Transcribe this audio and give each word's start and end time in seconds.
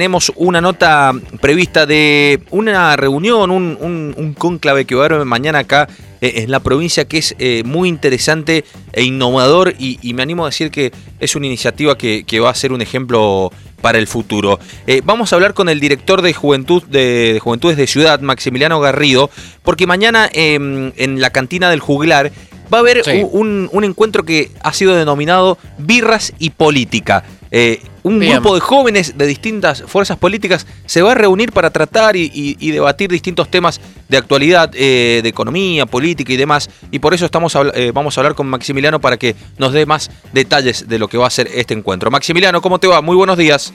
Tenemos 0.00 0.30
una 0.36 0.60
nota 0.60 1.12
prevista 1.40 1.84
de 1.84 2.40
una 2.52 2.94
reunión, 2.94 3.50
un, 3.50 3.76
un, 3.80 4.14
un 4.16 4.32
cónclave 4.32 4.84
que 4.84 4.94
va 4.94 5.02
a 5.02 5.06
haber 5.06 5.24
mañana 5.24 5.58
acá 5.58 5.88
eh, 6.20 6.34
en 6.36 6.52
la 6.52 6.60
provincia 6.60 7.06
que 7.06 7.18
es 7.18 7.34
eh, 7.40 7.64
muy 7.64 7.88
interesante 7.88 8.64
e 8.92 9.02
innovador 9.02 9.74
y, 9.76 9.98
y, 10.00 10.14
me 10.14 10.22
animo 10.22 10.44
a 10.44 10.50
decir 10.50 10.70
que 10.70 10.92
es 11.18 11.34
una 11.34 11.46
iniciativa 11.46 11.98
que, 11.98 12.22
que 12.22 12.38
va 12.38 12.48
a 12.48 12.54
ser 12.54 12.70
un 12.70 12.80
ejemplo 12.80 13.50
para 13.80 13.98
el 13.98 14.06
futuro. 14.06 14.60
Eh, 14.86 15.02
vamos 15.04 15.32
a 15.32 15.34
hablar 15.34 15.52
con 15.52 15.68
el 15.68 15.80
director 15.80 16.22
de 16.22 16.32
Juventud 16.32 16.84
de, 16.84 17.32
de 17.32 17.40
Juventudes 17.40 17.76
de 17.76 17.88
Ciudad, 17.88 18.20
Maximiliano 18.20 18.78
Garrido, 18.78 19.30
porque 19.64 19.88
mañana 19.88 20.30
eh, 20.32 20.92
en 20.96 21.20
la 21.20 21.30
cantina 21.30 21.70
del 21.70 21.80
juglar 21.80 22.30
va 22.72 22.78
a 22.78 22.80
haber 22.82 23.02
sí. 23.04 23.26
un, 23.32 23.68
un, 23.72 23.84
encuentro 23.84 24.24
que 24.24 24.50
ha 24.62 24.72
sido 24.72 24.94
denominado 24.94 25.58
Birras 25.78 26.34
y 26.38 26.50
Política. 26.50 27.24
Eh, 27.50 27.82
un 28.02 28.18
Bien. 28.18 28.34
grupo 28.34 28.54
de 28.54 28.60
jóvenes 28.60 29.16
de 29.16 29.26
distintas 29.26 29.82
fuerzas 29.82 30.16
políticas 30.18 30.66
se 30.86 31.02
va 31.02 31.12
a 31.12 31.14
reunir 31.14 31.52
para 31.52 31.70
tratar 31.70 32.16
y, 32.16 32.30
y, 32.34 32.56
y 32.58 32.70
debatir 32.70 33.10
distintos 33.10 33.50
temas 33.50 33.80
de 34.08 34.16
actualidad, 34.16 34.70
eh, 34.74 35.20
de 35.22 35.28
economía, 35.28 35.86
política 35.86 36.32
y 36.32 36.36
demás. 36.36 36.70
Y 36.90 36.98
por 36.98 37.14
eso 37.14 37.24
estamos 37.24 37.56
eh, 37.74 37.90
vamos 37.92 38.16
a 38.16 38.20
hablar 38.20 38.34
con 38.34 38.46
Maximiliano 38.48 39.00
para 39.00 39.16
que 39.16 39.34
nos 39.58 39.72
dé 39.72 39.86
más 39.86 40.10
detalles 40.32 40.88
de 40.88 40.98
lo 40.98 41.08
que 41.08 41.18
va 41.18 41.26
a 41.26 41.30
ser 41.30 41.48
este 41.54 41.74
encuentro. 41.74 42.10
Maximiliano, 42.10 42.60
¿cómo 42.60 42.78
te 42.78 42.86
va? 42.86 43.02
Muy 43.02 43.16
buenos 43.16 43.36
días. 43.36 43.72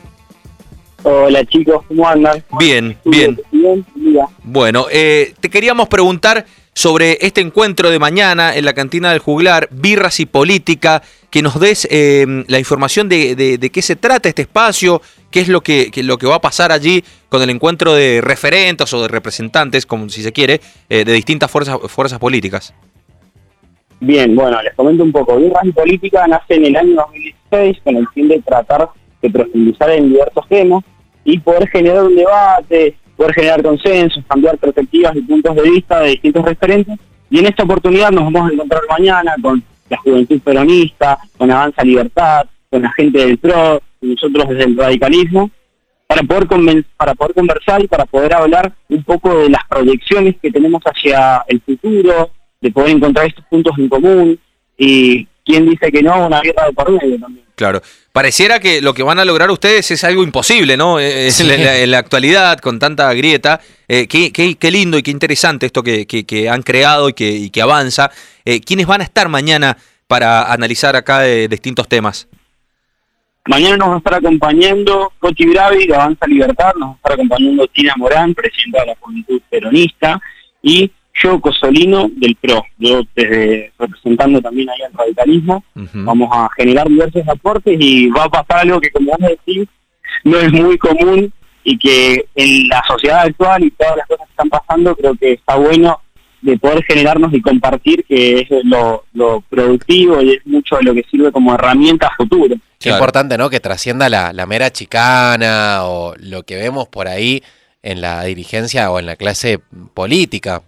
Hola 1.03 1.43
chicos, 1.45 1.83
¿cómo 1.87 2.07
andan? 2.07 2.41
Bien, 2.57 2.97
bien. 3.03 3.37
bien, 3.51 3.85
bien. 3.93 4.25
Bueno, 4.43 4.85
eh, 4.89 5.33
te 5.39 5.49
queríamos 5.49 5.89
preguntar 5.89 6.45
sobre 6.73 7.17
este 7.21 7.41
encuentro 7.41 7.89
de 7.89 7.99
mañana 7.99 8.55
en 8.55 8.63
la 8.63 8.73
cantina 8.73 9.11
del 9.11 9.19
juglar, 9.19 9.67
Birras 9.71 10.21
y 10.21 10.25
Política, 10.25 11.03
que 11.29 11.41
nos 11.41 11.59
des 11.59 11.87
eh, 11.91 12.25
la 12.47 12.57
información 12.57 13.09
de, 13.09 13.35
de, 13.35 13.57
de, 13.57 13.69
qué 13.69 13.81
se 13.81 13.97
trata 13.97 14.29
este 14.29 14.43
espacio, 14.43 15.01
qué 15.29 15.41
es 15.41 15.49
lo 15.49 15.61
que, 15.61 15.91
que, 15.91 16.03
lo 16.03 16.17
que 16.17 16.25
va 16.25 16.35
a 16.35 16.41
pasar 16.41 16.71
allí 16.71 17.03
con 17.27 17.41
el 17.41 17.49
encuentro 17.49 17.93
de 17.93 18.21
referentes 18.21 18.93
o 18.93 19.01
de 19.01 19.09
representantes, 19.09 19.85
como 19.85 20.07
si 20.07 20.23
se 20.23 20.31
quiere, 20.31 20.61
eh, 20.89 21.03
de 21.03 21.11
distintas 21.11 21.51
fuerzas, 21.51 21.79
fuerzas 21.87 22.17
políticas. 22.17 22.73
Bien, 23.99 24.35
bueno, 24.35 24.61
les 24.61 24.73
comento 24.73 25.03
un 25.03 25.11
poco. 25.11 25.37
Birras 25.37 25.65
y 25.65 25.71
Política 25.71 26.25
nace 26.27 26.55
en 26.55 26.65
el 26.65 26.75
año 26.75 26.95
2016 26.95 27.77
con 27.83 27.97
el 27.97 28.07
fin 28.09 28.27
de 28.29 28.41
tratar 28.41 28.89
de 29.23 29.29
profundizar 29.29 29.89
en 29.89 30.09
diversos 30.09 30.47
temas 30.47 30.83
y 31.23 31.39
poder 31.39 31.67
generar 31.69 32.03
un 32.03 32.15
debate, 32.15 32.95
poder 33.15 33.33
generar 33.33 33.63
consensos, 33.63 34.23
cambiar 34.27 34.57
perspectivas 34.57 35.15
y 35.15 35.21
puntos 35.21 35.55
de 35.55 35.61
vista 35.63 36.01
de 36.01 36.09
distintos 36.09 36.45
referentes. 36.45 36.99
Y 37.29 37.39
en 37.39 37.45
esta 37.47 37.63
oportunidad 37.63 38.11
nos 38.11 38.25
vamos 38.25 38.51
a 38.51 38.53
encontrar 38.53 38.81
mañana 38.89 39.33
con 39.41 39.63
la 39.89 39.97
juventud 39.97 40.39
peronista, 40.41 41.17
con 41.37 41.49
Avanza 41.49 41.83
Libertad, 41.83 42.45
con 42.69 42.81
la 42.81 42.91
gente 42.91 43.25
del 43.25 43.37
PRO, 43.37 43.81
con 43.99 44.09
nosotros 44.09 44.49
desde 44.49 44.65
el 44.65 44.77
radicalismo, 44.77 45.49
para 46.05 46.21
poder, 46.23 46.85
para 46.97 47.15
poder 47.15 47.33
conversar 47.33 47.81
y 47.81 47.87
para 47.87 48.05
poder 48.05 48.33
hablar 48.33 48.73
un 48.89 49.03
poco 49.03 49.39
de 49.39 49.49
las 49.49 49.65
proyecciones 49.69 50.35
que 50.41 50.51
tenemos 50.51 50.83
hacia 50.83 51.43
el 51.47 51.61
futuro, 51.61 52.29
de 52.59 52.71
poder 52.71 52.97
encontrar 52.97 53.27
estos 53.27 53.45
puntos 53.45 53.73
en 53.77 53.87
común 53.87 54.39
y 54.77 55.25
quién 55.45 55.69
dice 55.69 55.91
que 55.91 56.03
no, 56.03 56.27
una 56.27 56.41
guerra 56.41 56.67
de 56.67 56.73
por 56.73 56.91
medio 56.91 57.19
también. 57.19 57.42
Claro. 57.55 57.81
Pareciera 58.11 58.59
que 58.59 58.81
lo 58.81 58.93
que 58.93 59.03
van 59.03 59.19
a 59.19 59.25
lograr 59.25 59.49
ustedes 59.49 59.89
es 59.91 60.03
algo 60.03 60.23
imposible, 60.23 60.77
¿no? 60.77 60.99
Es 60.99 61.35
sí. 61.35 61.43
en, 61.43 61.63
la, 61.63 61.77
en, 61.77 61.91
la, 61.91 61.97
actualidad, 61.97 62.59
con 62.59 62.79
tanta 62.79 63.11
grieta. 63.13 63.59
Eh, 63.87 64.07
qué, 64.07 64.31
qué, 64.31 64.55
qué, 64.55 64.71
lindo 64.71 64.97
y 64.97 65.03
qué 65.03 65.11
interesante 65.11 65.65
esto 65.65 65.81
que, 65.83 66.05
que, 66.05 66.23
que 66.23 66.49
han 66.49 66.61
creado 66.61 67.09
y 67.09 67.13
que, 67.13 67.29
y 67.29 67.49
que 67.49 67.61
avanza. 67.61 68.11
Eh, 68.45 68.61
¿Quiénes 68.61 68.85
van 68.85 69.01
a 69.01 69.03
estar 69.03 69.29
mañana 69.29 69.77
para 70.07 70.51
analizar 70.51 70.95
acá 70.95 71.21
de, 71.21 71.47
distintos 71.47 71.87
temas? 71.87 72.27
Mañana 73.47 73.77
nos 73.77 73.89
va 73.89 73.93
a 73.95 73.97
estar 73.97 74.13
acompañando 74.13 75.11
Cochi 75.19 75.45
Bravi, 75.45 75.87
de 75.87 75.95
Avanza 75.95 76.27
Libertad, 76.27 76.71
nos 76.75 76.89
va 76.89 76.93
a 76.93 76.95
estar 76.95 77.13
acompañando 77.13 77.67
Tina 77.67 77.93
Morán, 77.97 78.33
presidenta 78.33 78.81
de 78.81 78.85
la 78.85 78.95
Juventud 78.99 79.41
Peronista, 79.49 80.21
y 80.61 80.89
yo 81.21 81.39
Cosolino 81.39 82.09
del 82.15 82.35
PRO, 82.35 82.65
yo 82.77 83.01
desde 83.15 83.71
representando 83.77 84.41
también 84.41 84.69
ahí 84.69 84.81
al 84.81 84.93
radicalismo, 84.93 85.63
uh 85.75 85.81
-huh. 85.81 86.05
vamos 86.05 86.29
a 86.31 86.49
generar 86.57 86.87
diversos 86.87 87.27
aportes 87.27 87.77
y 87.79 88.07
va 88.09 88.23
a 88.23 88.29
pasar 88.29 88.61
algo 88.61 88.81
que 88.81 88.91
como 88.91 89.11
vos 89.11 89.29
decís, 89.29 89.67
no 90.23 90.39
es 90.39 90.51
muy 90.51 90.77
común 90.77 91.31
y 91.63 91.77
que 91.77 92.25
en 92.35 92.67
la 92.67 92.83
sociedad 92.87 93.21
actual 93.21 93.63
y 93.63 93.71
todas 93.71 93.97
las 93.97 94.07
cosas 94.07 94.25
que 94.27 94.31
están 94.31 94.49
pasando 94.49 94.95
creo 94.95 95.15
que 95.15 95.33
está 95.33 95.55
bueno 95.55 95.99
de 96.41 96.57
poder 96.57 96.83
generarnos 96.83 97.33
y 97.33 97.41
compartir 97.41 98.03
que 98.03 98.41
es 98.41 98.47
lo, 98.65 99.05
lo 99.13 99.41
productivo 99.49 100.21
y 100.21 100.33
es 100.33 100.45
mucho 100.45 100.75
de 100.75 100.83
lo 100.83 100.93
que 100.93 101.03
sirve 101.09 101.31
como 101.31 101.53
herramienta 101.55 102.07
a 102.07 102.15
futuro. 102.17 102.55
Qué 102.79 102.89
claro. 102.89 102.97
importante, 102.97 103.37
¿no? 103.37 103.49
Que 103.49 103.61
trascienda 103.61 104.09
la, 104.09 104.33
la 104.33 104.45
mera 104.45 104.69
chicana 104.69 105.83
o 105.83 106.15
lo 106.17 106.43
que 106.43 106.57
vemos 106.57 106.89
por 106.89 107.07
ahí 107.07 107.41
en 107.81 108.01
la 108.01 108.23
dirigencia 108.25 108.91
o 108.91 108.99
en 108.99 109.05
la 109.05 109.15
clase 109.15 109.59
política, 109.93 110.63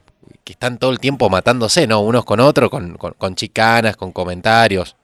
que 0.45 0.53
están 0.53 0.77
todo 0.77 0.91
el 0.91 0.99
tiempo 0.99 1.27
matándose, 1.29 1.87
¿no? 1.87 2.01
Unos 2.01 2.23
con 2.23 2.39
otros, 2.39 2.69
con, 2.69 3.35
chicanas, 3.35 3.97
con 3.97 4.11
comentarios. 4.11 4.95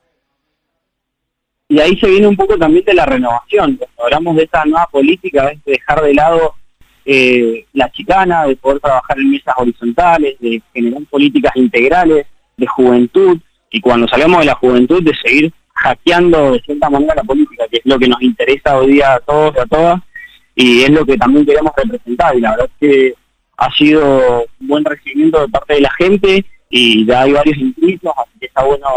Y 1.67 1.79
ahí 1.79 1.97
se 1.97 2.07
viene 2.07 2.27
un 2.27 2.35
poco 2.35 2.57
también 2.57 2.85
de 2.85 2.93
la 2.93 3.07
renovación. 3.07 3.75
Cuando 3.75 4.03
hablamos 4.03 4.35
de 4.35 4.43
esta 4.43 4.63
nueva 4.65 4.87
política, 4.91 5.49
es 5.49 5.63
de 5.65 5.71
dejar 5.71 6.01
de 6.03 6.13
lado 6.13 6.53
eh, 7.05 7.65
la 7.73 7.91
chicana, 7.91 8.45
de 8.45 8.55
poder 8.55 8.79
trabajar 8.79 9.17
en 9.17 9.31
mesas 9.31 9.55
horizontales, 9.57 10.37
de 10.39 10.61
generar 10.73 11.01
políticas 11.09 11.53
integrales, 11.55 12.27
de 12.55 12.67
juventud, 12.67 13.39
y 13.71 13.81
cuando 13.81 14.07
salgamos 14.07 14.41
de 14.41 14.45
la 14.45 14.55
juventud, 14.55 15.01
de 15.01 15.15
seguir 15.15 15.51
hackeando 15.73 16.51
de 16.51 16.59
cierta 16.59 16.89
manera 16.89 17.15
la 17.15 17.23
política, 17.23 17.65
que 17.71 17.77
es 17.77 17.85
lo 17.85 17.97
que 17.97 18.07
nos 18.07 18.21
interesa 18.21 18.77
hoy 18.77 18.93
día 18.93 19.15
a 19.15 19.19
todos 19.21 19.55
y 19.55 19.59
a 19.59 19.65
todas, 19.65 20.01
y 20.53 20.83
es 20.83 20.89
lo 20.91 21.03
que 21.03 21.17
también 21.17 21.47
queremos 21.47 21.71
representar. 21.75 22.37
Y 22.37 22.41
la 22.41 22.51
verdad 22.51 22.69
es 22.69 22.79
que 22.79 23.15
ha 23.61 23.71
sido 23.73 24.45
un 24.59 24.67
buen 24.67 24.83
recibimiento 24.83 25.39
de 25.39 25.47
parte 25.47 25.75
de 25.75 25.81
la 25.81 25.91
gente 25.91 26.43
y 26.69 27.05
ya 27.05 27.21
hay 27.21 27.31
varios 27.31 27.57
inscritos, 27.57 28.11
así 28.17 28.39
que 28.39 28.47
está 28.47 28.63
bueno 28.63 28.87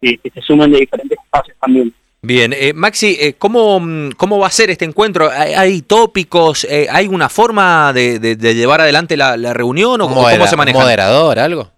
que, 0.00 0.16
que 0.16 0.30
se 0.30 0.40
sumen 0.40 0.72
de 0.72 0.78
diferentes 0.78 1.18
espacios 1.22 1.54
también. 1.60 1.92
Bien, 2.22 2.54
eh, 2.54 2.72
Maxi, 2.72 3.14
eh, 3.20 3.34
¿cómo, 3.34 3.78
¿cómo 4.16 4.38
va 4.38 4.46
a 4.46 4.50
ser 4.50 4.70
este 4.70 4.86
encuentro? 4.86 5.30
¿Hay, 5.30 5.52
hay 5.52 5.82
tópicos? 5.82 6.64
Eh, 6.64 6.86
¿Hay 6.90 7.08
una 7.08 7.28
forma 7.28 7.92
de, 7.92 8.18
de, 8.18 8.36
de, 8.36 8.54
llevar 8.54 8.80
adelante 8.80 9.18
la, 9.18 9.36
la 9.36 9.52
reunión 9.52 10.00
o 10.00 10.08
Modera, 10.08 10.38
cómo 10.38 10.46
se 10.48 10.56
maneja? 10.56 10.78
¿Un 10.78 10.84
moderador, 10.84 11.38
algo? 11.38 11.70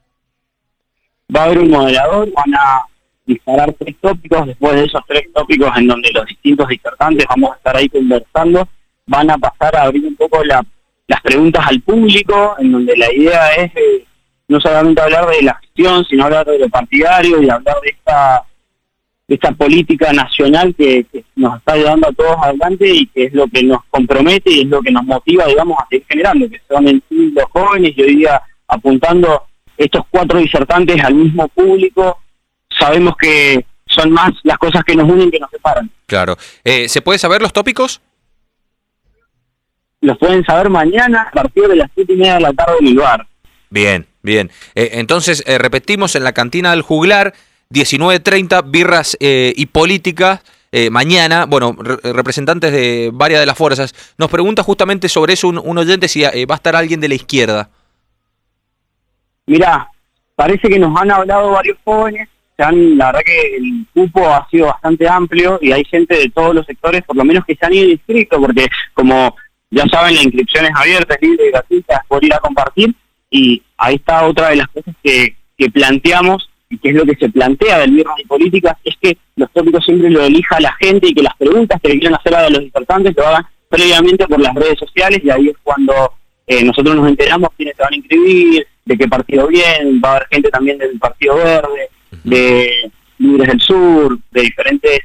Va 1.34 1.40
a 1.40 1.44
haber 1.46 1.58
un 1.58 1.70
moderador, 1.70 2.32
van 2.32 2.54
a 2.54 2.82
disparar 3.26 3.74
tres 3.80 3.96
tópicos, 4.00 4.46
después 4.46 4.74
de 4.76 4.84
esos 4.84 5.02
tres 5.08 5.24
tópicos 5.34 5.76
en 5.76 5.88
donde 5.88 6.10
los 6.12 6.24
distintos 6.24 6.68
disertantes 6.68 7.26
vamos 7.28 7.50
a 7.52 7.56
estar 7.56 7.76
ahí 7.76 7.88
conversando, 7.88 8.68
van 9.06 9.28
a 9.30 9.38
pasar 9.38 9.74
a 9.74 9.82
abrir 9.82 10.06
un 10.06 10.14
poco 10.14 10.42
la 10.44 10.64
las 11.08 11.20
preguntas 11.22 11.66
al 11.66 11.80
público, 11.80 12.54
en 12.58 12.72
donde 12.72 12.96
la 12.96 13.12
idea 13.12 13.52
es 13.54 13.72
no 14.46 14.60
solamente 14.60 15.00
hablar 15.00 15.26
de 15.28 15.42
la 15.42 15.54
gestión, 15.60 16.04
sino 16.04 16.24
hablar 16.24 16.46
de 16.46 16.58
lo 16.58 16.68
partidario 16.68 17.42
y 17.42 17.50
hablar 17.50 17.76
de 17.82 17.90
esta 17.90 18.44
esta 19.26 19.52
política 19.52 20.10
nacional 20.10 20.74
que, 20.74 21.04
que, 21.12 21.22
nos 21.36 21.58
está 21.58 21.76
llevando 21.76 22.08
a 22.08 22.12
todos 22.12 22.36
adelante 22.42 22.88
y 22.88 23.06
que 23.08 23.24
es 23.24 23.34
lo 23.34 23.46
que 23.46 23.62
nos 23.62 23.84
compromete 23.90 24.50
y 24.50 24.62
es 24.62 24.66
lo 24.68 24.80
que 24.80 24.90
nos 24.90 25.04
motiva, 25.04 25.44
digamos, 25.44 25.78
a 25.78 25.86
seguir 25.90 26.06
generando, 26.08 26.48
que 26.48 26.60
son 26.66 26.88
en 26.88 27.02
sí 27.08 27.30
los 27.32 27.44
jóvenes 27.50 27.92
y 27.94 28.02
hoy 28.02 28.16
día 28.16 28.40
apuntando 28.66 29.44
estos 29.76 30.04
cuatro 30.10 30.38
disertantes 30.38 31.04
al 31.04 31.14
mismo 31.14 31.46
público, 31.48 32.18
sabemos 32.78 33.16
que 33.16 33.66
son 33.86 34.10
más 34.10 34.32
las 34.42 34.56
cosas 34.58 34.82
que 34.84 34.96
nos 34.96 35.08
unen 35.08 35.30
que 35.30 35.38
nos 35.38 35.50
separan. 35.50 35.90
Claro. 36.06 36.36
Eh, 36.64 36.88
¿Se 36.88 37.02
puede 37.02 37.18
saber 37.18 37.42
los 37.42 37.52
tópicos? 37.52 38.00
Los 40.00 40.18
pueden 40.18 40.44
saber 40.44 40.70
mañana 40.70 41.22
a 41.22 41.30
partir 41.30 41.66
de 41.68 41.76
las 41.76 41.90
siete 41.94 42.12
y 42.12 42.16
media 42.16 42.34
de 42.34 42.40
la 42.40 42.52
tarde 42.52 42.76
en 42.80 42.86
el 42.88 42.96
bar. 42.96 43.26
Bien, 43.70 44.06
bien. 44.22 44.50
Eh, 44.74 44.90
entonces, 44.94 45.42
eh, 45.46 45.58
repetimos, 45.58 46.14
en 46.16 46.24
la 46.24 46.32
cantina 46.32 46.70
del 46.70 46.82
juglar, 46.82 47.34
19.30, 47.70 48.70
birras 48.70 49.16
eh, 49.20 49.52
y 49.56 49.66
política. 49.66 50.42
mañana, 50.90 51.46
bueno, 51.46 51.74
re 51.78 51.96
representantes 52.12 52.70
de 52.72 53.10
varias 53.12 53.40
de 53.40 53.46
las 53.46 53.56
fuerzas. 53.56 53.94
Nos 54.18 54.30
pregunta 54.30 54.62
justamente 54.62 55.08
sobre 55.08 55.32
eso 55.32 55.48
un, 55.48 55.58
un 55.58 55.78
oyente 55.78 56.08
si 56.08 56.22
va 56.22 56.54
a 56.54 56.60
estar 56.60 56.76
alguien 56.76 57.00
de 57.00 57.08
la 57.08 57.14
izquierda. 57.14 57.70
Mirá, 59.46 59.88
parece 60.34 60.68
que 60.68 60.78
nos 60.78 60.94
han 61.00 61.10
hablado 61.10 61.52
varios 61.52 61.78
jóvenes. 61.84 62.28
Han, 62.58 62.98
la 62.98 63.06
verdad 63.06 63.20
que 63.24 63.56
el 63.56 63.86
cupo 63.94 64.28
ha 64.28 64.46
sido 64.50 64.66
bastante 64.66 65.08
amplio 65.08 65.58
y 65.62 65.72
hay 65.72 65.84
gente 65.84 66.16
de 66.16 66.28
todos 66.28 66.54
los 66.54 66.66
sectores, 66.66 67.02
por 67.02 67.16
lo 67.16 67.24
menos 67.24 67.44
que 67.46 67.54
se 67.54 67.64
han 67.64 67.72
ido 67.72 67.88
inscritos, 67.88 68.38
porque 68.38 68.66
como 68.94 69.34
ya 69.70 69.84
saben, 69.86 70.14
la 70.14 70.22
inscripción 70.22 70.64
es 70.66 70.72
abierta, 70.74 71.14
es 71.14 71.22
libre 71.22 71.46
y 71.46 71.50
gratuita, 71.50 72.04
por 72.08 72.24
ir 72.24 72.34
a 72.34 72.38
compartir. 72.38 72.94
Y 73.30 73.62
ahí 73.76 73.96
está 73.96 74.26
otra 74.26 74.50
de 74.50 74.56
las 74.56 74.68
cosas 74.68 74.94
que, 75.02 75.36
que 75.56 75.70
planteamos 75.70 76.48
y 76.70 76.78
que 76.78 76.90
es 76.90 76.94
lo 76.94 77.04
que 77.04 77.16
se 77.16 77.28
plantea 77.28 77.78
del 77.78 77.92
Viernes 77.92 78.16
de 78.16 78.24
Políticas, 78.24 78.76
es 78.84 78.94
que 79.00 79.16
los 79.36 79.50
tópicos 79.52 79.84
siempre 79.84 80.10
lo 80.10 80.22
elija 80.22 80.60
la 80.60 80.72
gente 80.74 81.08
y 81.08 81.14
que 81.14 81.22
las 81.22 81.36
preguntas 81.36 81.80
que 81.82 81.88
le 81.88 81.98
quieran 81.98 82.18
hacer 82.18 82.34
a 82.34 82.50
los 82.50 82.60
disertantes 82.60 83.14
lo 83.16 83.26
hagan 83.26 83.46
previamente 83.68 84.26
por 84.26 84.40
las 84.40 84.54
redes 84.54 84.78
sociales 84.78 85.20
y 85.22 85.30
ahí 85.30 85.48
es 85.48 85.56
cuando 85.62 86.12
eh, 86.46 86.64
nosotros 86.64 86.96
nos 86.96 87.08
enteramos 87.08 87.50
quiénes 87.56 87.76
se 87.76 87.82
van 87.82 87.92
a 87.92 87.96
inscribir, 87.96 88.66
de 88.84 88.98
qué 88.98 89.08
partido 89.08 89.46
vienen, 89.46 90.00
va 90.02 90.08
a 90.08 90.16
haber 90.16 90.28
gente 90.30 90.50
también 90.50 90.78
del 90.78 90.98
Partido 90.98 91.36
Verde, 91.36 91.90
de 92.24 92.90
Libres 93.18 93.48
del 93.48 93.60
Sur, 93.60 94.18
de 94.30 94.40
diferentes 94.42 95.00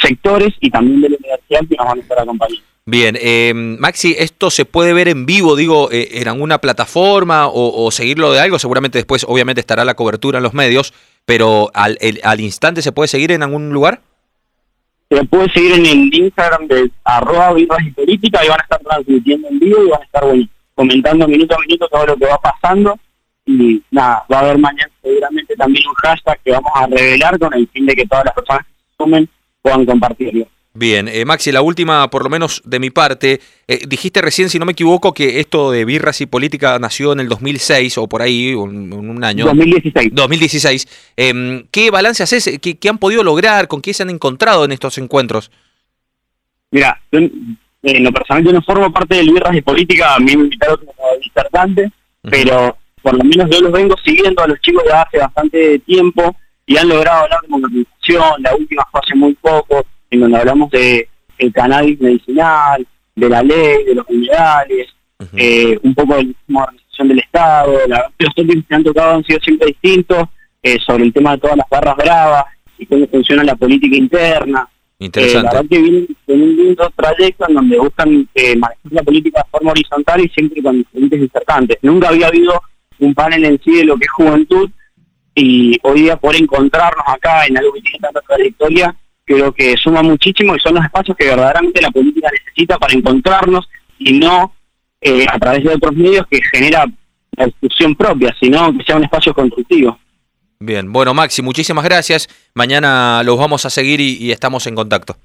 sectores 0.00 0.54
y 0.60 0.70
también 0.70 1.02
de 1.02 1.10
la 1.10 1.16
universidad 1.16 1.60
que 1.68 1.76
nos 1.76 1.86
van 1.86 1.98
a 1.98 2.02
estar 2.02 2.18
acompañando. 2.18 2.71
Bien, 2.84 3.16
eh, 3.20 3.52
Maxi, 3.54 4.16
¿esto 4.18 4.50
se 4.50 4.64
puede 4.64 4.92
ver 4.92 5.06
en 5.06 5.24
vivo, 5.24 5.54
digo, 5.54 5.92
eh, 5.92 6.20
en 6.20 6.26
alguna 6.26 6.58
plataforma 6.58 7.46
o, 7.46 7.90
seguirlo 7.92 8.32
de 8.32 8.40
algo? 8.40 8.58
Seguramente 8.58 8.98
después, 8.98 9.24
obviamente, 9.28 9.60
estará 9.60 9.84
la 9.84 9.94
cobertura 9.94 10.38
en 10.38 10.42
los 10.42 10.52
medios, 10.52 10.92
pero 11.24 11.70
al, 11.74 11.96
el, 12.00 12.20
al 12.24 12.40
instante 12.40 12.82
se 12.82 12.90
puede 12.90 13.06
seguir 13.06 13.30
en 13.30 13.44
algún 13.44 13.70
lugar? 13.70 14.00
Se 15.08 15.24
puede 15.26 15.52
seguir 15.52 15.72
en 15.74 15.86
el 15.86 16.14
Instagram 16.14 16.66
de 16.66 16.90
arroba 17.04 17.54
y 17.58 17.66
política 17.66 18.44
y 18.44 18.48
van 18.48 18.60
a 18.60 18.62
estar 18.64 18.80
transmitiendo 18.80 19.46
en 19.48 19.58
vivo 19.60 19.84
y 19.84 19.88
van 19.88 20.00
a 20.00 20.04
estar 20.04 20.24
bueno, 20.24 20.48
comentando 20.74 21.28
minuto 21.28 21.54
a 21.54 21.60
minuto 21.60 21.86
todo 21.88 22.06
lo 22.06 22.16
que 22.16 22.26
va 22.26 22.38
pasando. 22.38 22.98
Y 23.44 23.82
nada, 23.90 24.24
va 24.32 24.38
a 24.38 24.40
haber 24.40 24.58
mañana 24.58 24.90
seguramente 25.02 25.54
también 25.54 25.86
un 25.86 25.94
hashtag 25.94 26.40
que 26.44 26.52
vamos 26.52 26.72
a 26.74 26.86
revelar 26.86 27.38
con 27.38 27.54
el 27.54 27.68
fin 27.68 27.86
de 27.86 27.94
que 27.94 28.06
todas 28.06 28.24
las 28.24 28.34
personas 28.34 28.66
que 28.66 28.72
sumen 28.96 29.28
puedan 29.60 29.84
compartirlo. 29.84 30.46
Bien, 30.74 31.06
eh, 31.06 31.26
Maxi, 31.26 31.52
la 31.52 31.60
última, 31.60 32.08
por 32.08 32.24
lo 32.24 32.30
menos 32.30 32.62
de 32.64 32.78
mi 32.78 32.88
parte, 32.88 33.40
eh, 33.68 33.80
dijiste 33.86 34.22
recién, 34.22 34.48
si 34.48 34.58
no 34.58 34.64
me 34.64 34.72
equivoco, 34.72 35.12
que 35.12 35.38
esto 35.38 35.70
de 35.70 35.84
birras 35.84 36.22
y 36.22 36.26
política 36.26 36.78
nació 36.78 37.12
en 37.12 37.20
el 37.20 37.28
2006 37.28 37.98
o 37.98 38.08
por 38.08 38.22
ahí, 38.22 38.54
un, 38.54 38.90
un 38.90 39.22
año. 39.22 39.44
2016. 39.44 40.14
2016. 40.14 40.88
Eh, 41.18 41.64
¿Qué 41.70 41.90
balance 41.90 42.22
haces? 42.22 42.58
¿Qué, 42.62 42.78
¿Qué, 42.78 42.88
han 42.88 42.96
podido 42.96 43.22
lograr? 43.22 43.68
¿Con 43.68 43.82
qué 43.82 43.92
se 43.92 44.02
han 44.02 44.10
encontrado 44.10 44.64
en 44.64 44.72
estos 44.72 44.96
encuentros? 44.96 45.50
Mira, 46.70 46.98
yo, 47.12 47.18
en 47.18 48.04
lo 48.04 48.12
personal 48.12 48.42
yo 48.42 48.52
no 48.52 48.62
formo 48.62 48.90
parte 48.90 49.16
del 49.16 49.30
birras 49.30 49.54
y 49.54 49.60
política, 49.60 50.14
a 50.14 50.20
mí 50.20 50.34
me 50.34 50.44
invitaron 50.44 50.78
como 50.78 51.08
disertante, 51.22 51.82
uh 51.84 52.28
-huh. 52.28 52.30
pero 52.30 52.78
por 53.02 53.14
lo 53.14 53.24
menos 53.24 53.50
yo 53.50 53.60
los 53.60 53.72
vengo 53.72 53.94
siguiendo 54.02 54.42
a 54.42 54.46
los 54.48 54.60
chicos 54.60 54.84
ya 54.88 55.02
hace 55.02 55.18
bastante 55.18 55.80
tiempo 55.80 56.34
y 56.64 56.78
han 56.78 56.88
logrado 56.88 57.24
hablar 57.24 57.40
de 57.42 57.48
modernización, 57.48 58.42
la 58.42 58.54
última 58.54 58.86
fue 58.90 59.00
hace 59.04 59.14
muy 59.16 59.34
poco, 59.34 59.84
en 60.12 60.20
donde 60.20 60.38
hablamos 60.38 60.70
de 60.70 61.08
el 61.38 61.52
cannabis 61.52 62.00
medicinal, 62.00 62.86
de 63.16 63.28
la 63.28 63.42
ley, 63.42 63.84
de 63.84 63.94
los 63.94 64.08
minerales, 64.08 64.88
uh 65.18 65.24
-huh. 65.24 65.28
eh, 65.36 65.78
un 65.82 65.94
poco 65.94 66.16
de 66.16 66.24
la 66.24 66.32
modernización 66.48 67.08
del 67.08 67.18
Estado, 67.18 67.78
la, 67.88 68.10
los 68.18 68.34
temas 68.34 68.56
que 68.68 68.74
han 68.74 68.84
tocado 68.84 69.14
han 69.16 69.24
sido 69.24 69.40
siempre 69.40 69.68
distintos, 69.68 70.28
eh, 70.62 70.78
sobre 70.86 71.04
el 71.04 71.12
tema 71.12 71.32
de 71.32 71.38
todas 71.38 71.56
las 71.56 71.68
barras 71.68 71.96
bravas 71.96 72.44
y 72.78 72.86
cómo 72.86 73.06
funciona 73.08 73.42
la 73.42 73.56
política 73.56 73.96
interna. 73.96 74.68
Interesante. 74.98 75.38
Eh, 75.38 75.42
la 75.42 75.50
verdad 75.50 75.70
que 75.70 75.78
vienen 75.78 76.06
con 76.26 76.42
un 76.42 76.56
lindo 76.56 76.92
trayecto 76.94 77.48
en 77.48 77.54
donde 77.54 77.78
buscan 77.78 78.28
eh, 78.34 78.56
manejar 78.56 78.92
la 78.92 79.02
política 79.02 79.40
de 79.40 79.50
forma 79.50 79.72
horizontal 79.72 80.20
y 80.20 80.28
siempre 80.28 80.62
con 80.62 80.76
diferentes 80.78 81.20
disertantes. 81.20 81.78
Nunca 81.82 82.08
había 82.10 82.28
habido 82.28 82.62
un 83.00 83.14
panel 83.14 83.44
en 83.44 83.60
sí 83.64 83.72
de 83.78 83.84
lo 83.84 83.96
que 83.96 84.04
es 84.04 84.10
juventud 84.12 84.70
y 85.34 85.78
hoy 85.82 86.02
día 86.02 86.16
por 86.16 86.36
encontrarnos 86.36 87.04
acá 87.08 87.46
en 87.46 87.58
algo 87.58 87.72
que 87.72 87.80
tiene 87.80 87.98
tanta 87.98 88.20
trayectoria 88.20 88.94
creo 89.24 89.52
que 89.52 89.76
suma 89.76 90.02
muchísimo 90.02 90.54
y 90.54 90.60
son 90.60 90.74
los 90.74 90.84
espacios 90.84 91.16
que 91.16 91.26
verdaderamente 91.26 91.80
la 91.80 91.90
política 91.90 92.28
necesita 92.30 92.78
para 92.78 92.94
encontrarnos 92.94 93.68
y 93.98 94.18
no 94.18 94.54
eh, 95.00 95.26
a 95.28 95.38
través 95.38 95.64
de 95.64 95.74
otros 95.74 95.94
medios 95.94 96.26
que 96.30 96.40
genera 96.52 96.84
la 97.36 97.46
discusión 97.46 97.94
propia, 97.94 98.34
sino 98.38 98.76
que 98.76 98.84
sea 98.84 98.96
un 98.96 99.04
espacio 99.04 99.34
constructivo. 99.34 99.98
Bien, 100.60 100.92
bueno 100.92 101.14
Maxi, 101.14 101.42
muchísimas 101.42 101.84
gracias. 101.84 102.28
Mañana 102.54 103.22
los 103.24 103.38
vamos 103.38 103.64
a 103.64 103.70
seguir 103.70 104.00
y, 104.00 104.16
y 104.18 104.30
estamos 104.32 104.66
en 104.66 104.74
contacto. 104.74 105.16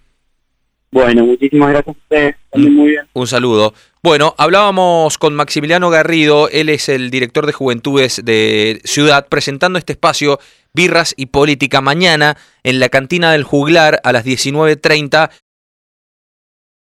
Bueno, 0.89 1.25
muchísimas 1.25 1.69
gracias 1.69 1.95
a 1.95 1.99
ustedes. 1.99 2.35
También 2.49 2.73
muy 2.73 2.89
bien. 2.89 3.05
Un 3.13 3.27
saludo. 3.27 3.73
Bueno, 4.01 4.35
hablábamos 4.37 5.17
con 5.17 5.35
Maximiliano 5.35 5.89
Garrido, 5.89 6.49
él 6.49 6.69
es 6.69 6.87
el 6.87 7.11
director 7.11 7.45
de 7.45 7.51
Juventudes 7.51 8.21
de 8.23 8.79
Ciudad, 8.85 9.27
presentando 9.27 9.77
este 9.77 9.93
espacio 9.93 10.39
Birras 10.73 11.13
y 11.17 11.27
Política 11.27 11.81
mañana 11.81 12.37
en 12.63 12.79
la 12.79 12.89
cantina 12.89 13.31
del 13.31 13.43
Juglar 13.43 13.99
a 14.03 14.11
las 14.11 14.25
19.30. 14.25 15.29